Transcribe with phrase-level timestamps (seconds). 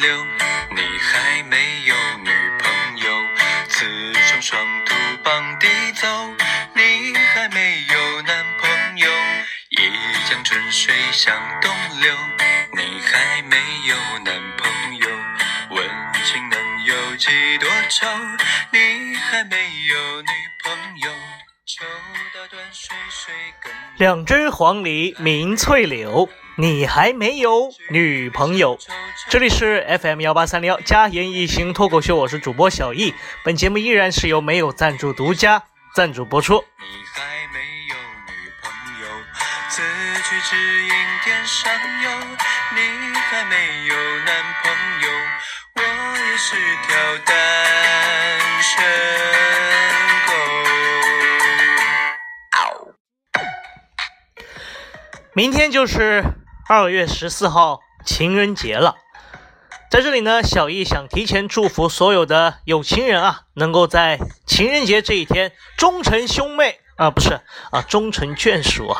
[0.00, 0.24] 翠柳，
[0.70, 1.94] 你还没有
[2.24, 3.10] 女朋友，
[3.68, 6.06] 雌雄双兔傍地走，
[6.74, 9.10] 你还没有男朋友，
[9.68, 9.90] 一
[10.28, 11.70] 江春水向东
[12.00, 12.14] 流，
[12.74, 13.56] 你还没
[13.88, 13.94] 有
[14.24, 15.06] 男朋友，
[15.70, 15.86] 问
[16.24, 18.06] 情能有几多愁，
[18.72, 20.28] 你还没有女
[20.64, 21.10] 朋友，
[21.66, 21.84] 抽
[22.34, 23.70] 刀断水水更。
[23.98, 28.78] 两只黄鹂鸣翠柳，你还没有女朋友。
[29.30, 33.14] 这里是 FM 幺八三零幺加言一行脱口秀，我是主播小易。
[33.42, 35.62] 本节目依然是由没有赞助独家
[35.94, 36.62] 赞助播出。
[36.78, 36.84] 你
[37.14, 37.22] 还
[37.54, 37.96] 没有
[38.26, 38.70] 女朋
[39.00, 39.08] 友，
[39.70, 39.80] 此
[40.22, 40.90] 去只应
[41.24, 42.10] 天上有。
[42.74, 42.80] 你
[43.14, 43.56] 还没
[43.86, 43.94] 有
[44.26, 44.70] 男朋
[45.00, 45.08] 友，
[45.76, 46.56] 我也是
[46.86, 47.34] 条单
[48.60, 48.84] 身
[50.26, 50.34] 狗。
[55.32, 56.22] 明天就是
[56.72, 58.94] 二月十四号情人节了，
[59.90, 67.40] 在这里呢，小易想提前祝福所有的有情人啊，能够在情人节这一天终成兄妹啊，不是
[67.72, 68.98] 啊，终成眷属啊。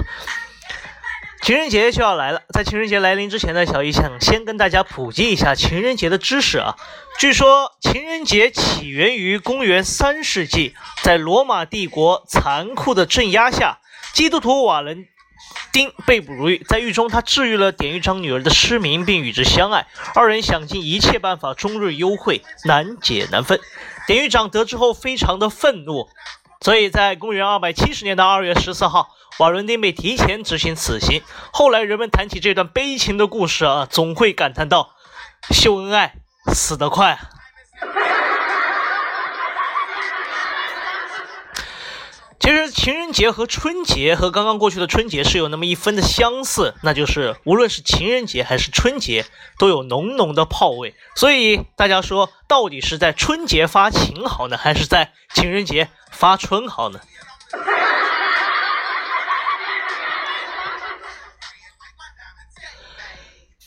[1.43, 6.75] 情人节就要来了，在情人节来临之前呢，小易想先跟大家普及一下情人节的知识啊。
[7.21, 13.79] 据说情人节起源于公元三世纪，在罗马帝国残酷的镇压下，
[14.13, 15.07] 基督徒瓦伦
[15.73, 19.87] 丁被捕入狱，在狱中他治愈了典狱长女儿的失明，并与之相爱。
[20.15, 23.61] 二人想尽一切办法，终日幽会，难解难分。
[24.07, 26.09] 典狱长得知后非常的愤怒，
[26.61, 31.23] 所以在公元二百七十年的二月十四号，瓦伦丁被提前执行死刑。
[31.53, 34.95] 后来人们谈起这段悲情的故事啊，总会感叹到：
[35.51, 36.15] 秀恩爱
[36.53, 37.19] 死得快。
[42.41, 49.27] 其实情人节和春节和刚刚过去的春节是有那么一分的相似，那就是无论是情人节还是春节，
[49.59, 50.95] 都有浓浓的炮味。
[51.15, 57.01] 所以大家说，到底是在春节发情好呢，还是在情人节发春好呢？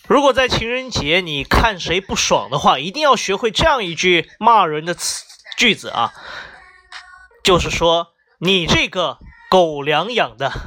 [0.07, 5.23] 如果在情人节你看谁不爽的话，一定要学会这样一句骂人的词
[5.55, 6.11] 句子啊，
[7.43, 8.12] 就是说
[8.43, 10.51] 你这个狗粮养的。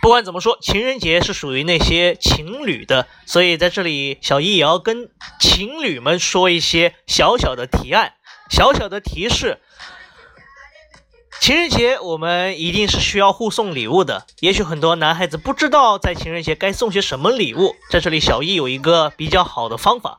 [0.00, 8.14] 不管怎么说，情人节是属于那些情侣的，所以在这里，小易也要跟情侣们说一些小小的提案、
[8.48, 9.60] 小小的提示。
[11.38, 14.24] 情人节我们一定是需要互送礼物的。
[14.40, 20.18] 也许很多男孩子不知道在情人节该送些什么礼物，在这里小易有一个比较好的方法。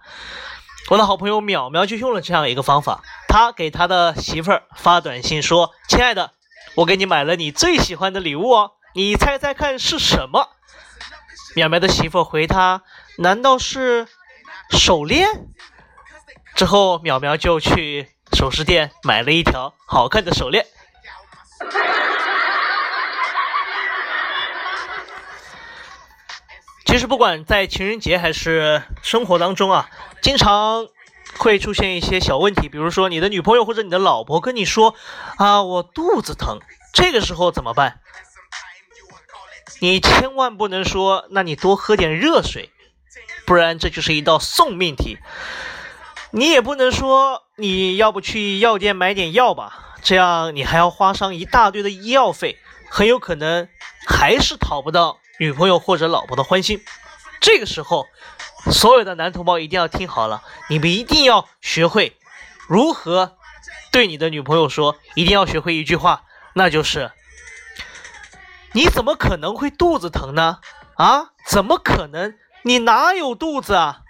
[0.89, 6.31] 我的好朋友淼淼就用了这样一个方法，他给他的媳妇儿发短信说：“亲爱的，
[6.75, 10.47] 我给你买了你最喜欢的礼物哦，你猜猜看是什么？”
[11.55, 12.83] 淼淼的媳妇回他
[13.19, 14.07] ：“难道是
[14.71, 15.27] 手链？”
[16.55, 20.65] 之后淼淼就去首饰店买了一条好看的手链。
[26.97, 29.87] 其实不管在情人节还是生活当中啊，
[30.23, 30.87] 经常
[31.37, 34.95] 会出现一些小问题，比如说你的女朋友或者你的老婆跟你说
[35.35, 36.57] 啊我肚子疼，
[36.93, 37.99] 这个时候怎么办？
[39.79, 42.71] 你千万不能说那你多喝点热水，
[43.45, 45.19] 不然这就是一道送命题。
[46.31, 52.57] 你也不能说你要不去药店买点药吧，这样你还要花上一大堆的医药费，
[52.89, 53.69] 很有可能
[54.07, 56.83] 还是讨不到女朋友或者老婆的欢心。
[57.39, 58.07] 这个时候，
[58.71, 62.17] 所有的男同胞一定要听好了，你们一定要学会
[62.67, 63.37] 如何
[63.91, 67.11] 对你的女朋友说，一定要学会一句话，那就是：
[68.73, 70.59] 你怎么可能会肚子疼呢？
[70.95, 72.33] 啊，怎么可能？
[72.63, 74.01] 你哪有肚子啊？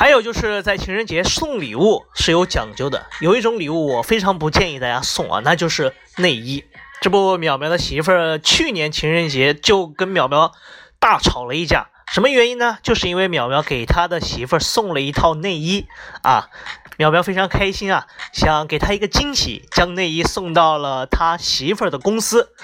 [0.00, 6.64] 还有就是在情人节送礼物是有讲究的，有一种礼物我非常不建议大家送啊，那就是内衣。
[7.02, 10.52] 这不，淼淼的媳妇儿去年情人节就跟淼淼
[10.98, 12.78] 大吵了一架，什么原因呢？
[12.82, 15.86] 就是因为淼淼给他的媳妇儿送了一套内衣
[16.22, 16.48] 啊，
[16.96, 22.54] 淼淼非常开心啊，想给他一个惊喜，将内衣送到了他媳妇儿的公司。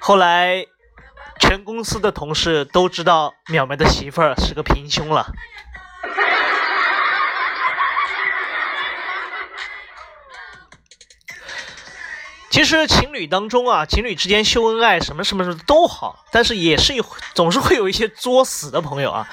[0.00, 0.66] 后来，
[1.38, 5.32] 全公司的同事都知道淼淼的媳妇儿是个平胸了。
[12.50, 19.28] 其实情侣当中啊，情侣之间秀恩爱什么什么什么都好，但是也是有总是会有一些作死的朋友啊。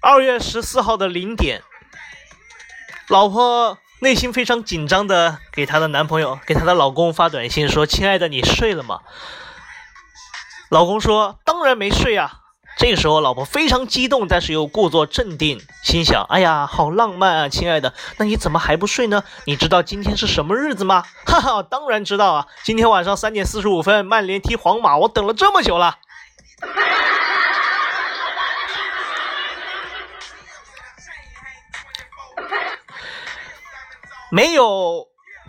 [0.00, 1.62] 二月十四号的零点，
[3.08, 9.00] 老婆内心非常紧张的给她的男朋友、给她的老公发短信说：“亲爱的，你睡了吗？”
[10.70, 12.40] 老公说：“当然没睡啊。”
[12.78, 19.24] 这个时候，老婆非常激动，但是又故作镇定，心想：“哎呀，好浪漫啊，亲爱的，那你怎么还不睡呢？
[19.46, 22.46] 你知道今天是什么日子吗？” 哈哈，当然知道啊！
[22.64, 25.96] 今天晚上三点四十五分，曼联踢皇马，我等了这么久了。
[34.30, 35.06] 没有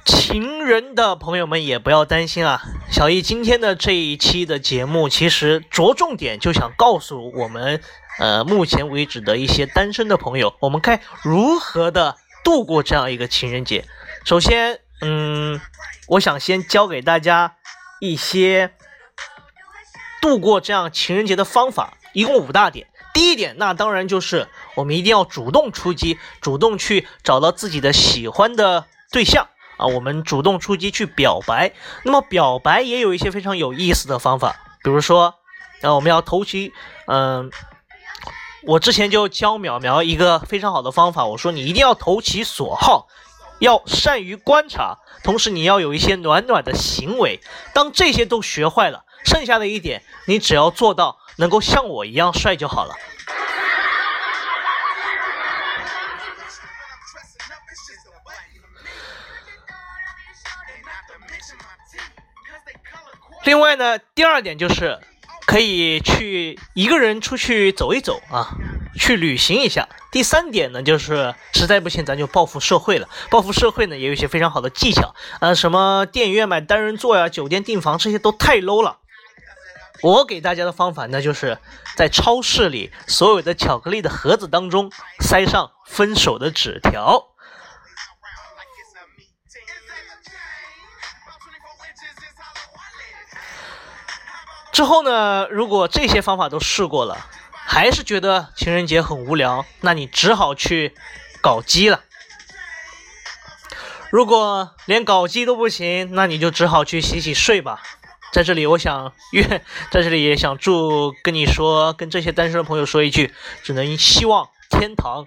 [0.07, 2.62] 情人的朋友们也不要担心啊！
[2.89, 7.81] 小易今天的这一期的节目，其实着重点就想告诉我们，
[8.18, 13.83] 呃，目前为止的一些单身的朋友，我们该如何的度过这样一个情人节。
[14.24, 15.59] 首先，嗯，
[16.07, 17.57] 我想先教给大家
[18.00, 18.71] 一些
[20.21, 22.88] 度过这样情人节的方法，一共五大点。
[23.13, 31.71] 第一点，那当然就是我们一定要主动出击，主动去找到自己的喜欢的对象啊，我们主动出击去表白。
[32.03, 35.35] 那么表白也有一些非常有意思的方法，比如说，
[35.81, 36.74] 啊，我们要投其，
[37.06, 37.50] 嗯，
[38.63, 43.07] 我之前就教淼淼一个非常好的方法，我说你一定要投其所好，
[43.59, 47.39] 要善于观察，同时你要有一些暖暖的行为。
[47.73, 51.18] 当这些都学坏了，剩下的一点，你只要做到。
[51.39, 52.95] 能够像我一样帅就好了。
[63.47, 64.99] 另外呢，第二点就是
[65.45, 68.49] 可以去一个人出去走一走啊，
[68.99, 69.88] 去旅行一下。
[70.11, 73.07] 第三点呢，就是实在不行咱就报复社会了。
[73.29, 78.97] 报复社会呢，也有一些非常好的技巧啊，什么电影院买单人座呀，酒店订房这些都太 low 了。
[80.01, 81.57] 我给大家的方法，那就是
[81.95, 84.91] 在超市里所有的巧克力的盒子当中
[85.21, 87.29] 塞上分手的纸条。
[94.77, 97.18] 之后呢，如果这些方法都试过了，
[97.51, 100.94] 还是觉得情人节很无聊，那你只好去
[101.41, 102.01] 搞基了。
[104.12, 107.81] 如果连搞基都不行，那你就只好去洗洗睡吧。
[108.31, 113.33] 在这里，我想愿在这里也想祝跟你说，跟这些单身的朋友说一句，
[113.63, 115.25] 只能希望天堂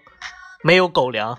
[0.63, 1.37] 没有狗粮。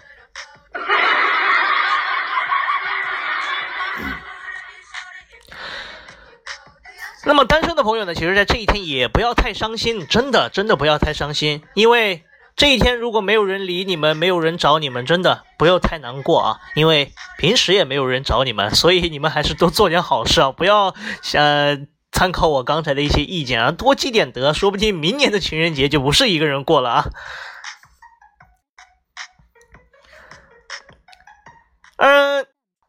[7.25, 12.23] 那么单身的朋友呢，其实，在这一天也不要太伤心，真的，真的不要太伤心，因为。
[12.57, 16.59] 这一天如果没有人理你们，没有人找你们，真的不要太难过啊！
[16.75, 20.51] 因为平时也没有人找你们，所以你们还是多做点好事啊！
[20.51, 20.93] 不要
[21.33, 21.79] 呃
[22.11, 27.05] 参考我刚才的一些意见啊，多积点德，说不定明年的情人节就不是一个人过了啊！
[31.95, 32.45] 嗯，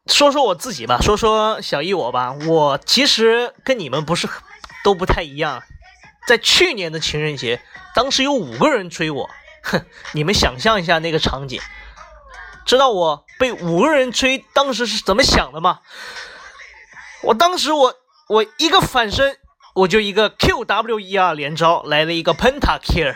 [0.07, 4.27] 说说我自己吧，说说小易我吧，我其实跟你们不是
[4.83, 5.63] 都不太一样，
[6.27, 7.61] 在去年的情人节，
[7.95, 9.29] 当时有五个人追我。
[9.63, 11.61] 哼，你们想象一下那个场景，
[12.65, 15.79] 知道我被五个人追当时是怎么想的吗？
[17.23, 17.95] 我当时我
[18.27, 19.37] 我一个反身，
[19.73, 23.13] 我就一个 Q W E R 连招来了一个 Pentakill。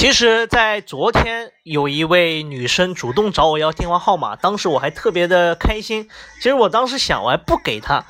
[0.00, 6.08] 其实，在昨天有一位女生主动找我要电话号码，当时我还特别的开心。
[6.36, 8.06] 其实我当时想，我还不给她，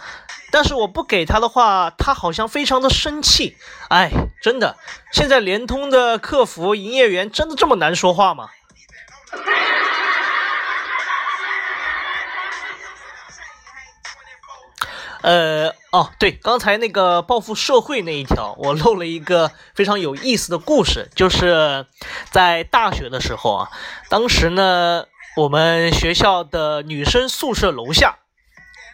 [0.52, 3.56] 但是我不给她的话，她好像非常的生气。
[3.88, 4.76] 哎，真的，
[5.10, 8.50] 现在联通的客服营业员真的这么难说话吗？
[15.22, 21.84] 呃，哦，对，刚才那个报复社会那一条，我漏了一个非常有意思的故事，就是
[22.30, 23.70] 在大学的时候啊，
[24.08, 25.06] 当时呢，
[25.36, 28.18] 我们学校的女生宿舍楼下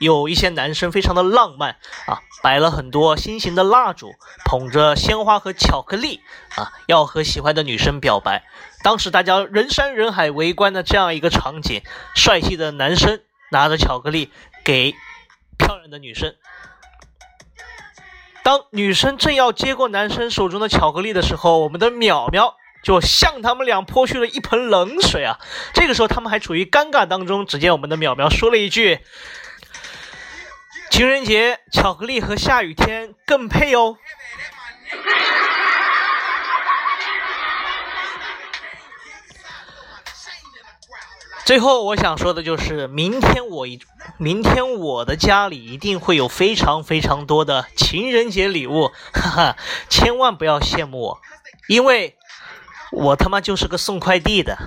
[0.00, 1.76] 有一些男生非常的浪漫
[2.06, 4.14] 啊，摆了很多心形的蜡烛，
[4.46, 6.22] 捧着鲜花和巧克力
[6.54, 8.42] 啊，要和喜欢的女生表白。
[8.82, 11.82] 当时大家人山人海围观的这样一个场景，
[12.14, 14.32] 帅气的男生拿着巧克力
[14.64, 14.94] 给。
[15.58, 16.34] 漂亮的女生，
[18.46, 25.40] 当女生正要接过男生手中的巧克力的时候，我们的淼淼就向他们俩泼去了一盆冷水啊！
[25.74, 29.00] 这个时候他们还处于尴尬当中，只见我们的淼淼说了一句
[30.92, 33.96] ：“情人节巧克力和下雨天更配哦。”
[41.46, 43.78] 最后我想说的就是，明天我一，
[44.18, 49.56] 明天我的家里一定会有非常非常多的情人节礼物，哈哈，
[49.88, 51.20] 千万不要羡慕我，
[51.68, 52.16] 因为
[52.90, 54.58] 我他妈就是个送快递的。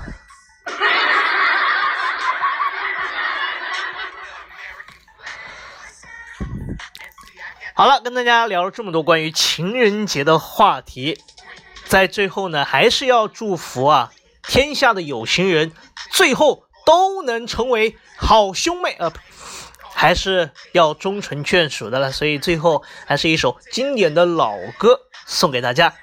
[7.74, 11.20] 好了，跟大家聊了这么多关于情人节的话题，
[11.84, 15.74] 在最后呢，还是要祝福啊，天下的有情人
[16.14, 16.69] 最后。
[16.90, 19.14] 都能成为好兄妹啊，
[19.94, 22.12] 还是要终成眷属的了。
[22.12, 25.94] 所以最后还是一首经典的老歌送给大家。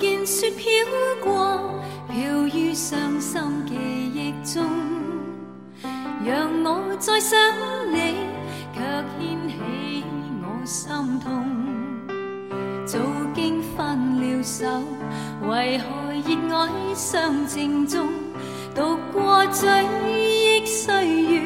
[0.00, 0.66] 见雪飘
[1.22, 1.60] 过，
[2.08, 4.64] 飘于伤心记忆中，
[6.24, 7.38] 让我再想
[7.92, 8.14] 你，
[8.72, 8.80] 却
[9.18, 10.02] 牵起
[10.40, 11.44] 我心痛。
[12.86, 12.98] 早
[13.34, 14.64] 经分了手，
[15.46, 15.84] 为何
[16.26, 18.08] 热爱相正中？
[18.74, 19.68] 读过追
[20.08, 21.42] 忆岁月，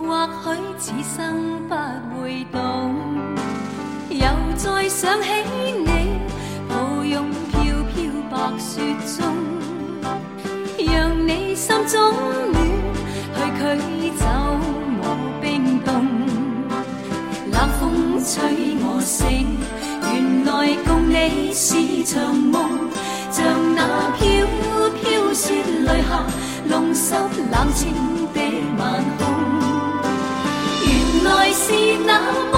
[0.00, 1.76] 或许此生不
[2.20, 2.92] 会懂。
[4.10, 5.28] 又再想起，
[8.44, 8.82] 白雪
[9.16, 9.24] 中，
[10.76, 12.12] 让你心中
[12.52, 12.56] 暖，
[13.32, 13.40] 去
[13.80, 14.26] 驱走
[15.00, 15.02] 我
[15.40, 15.88] 冰冻。
[17.50, 17.82] 冷风
[18.22, 19.56] 吹我醒，
[20.12, 22.68] 原来共你是场梦，
[23.30, 23.42] 像
[23.74, 24.22] 那飘
[25.00, 26.26] 飘雪泪下，
[26.68, 27.94] 弄湿冷清
[28.34, 28.40] 的
[28.76, 29.22] 晚空。
[30.84, 31.72] 原来是
[32.04, 32.10] 那
[32.52, 32.54] 么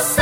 [0.00, 0.21] 深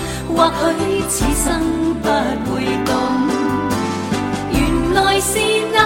[0.35, 1.61] 或许此生
[2.01, 2.07] 不
[2.51, 2.89] 会懂，
[4.51, 5.37] 原来是
[5.73, 5.77] 那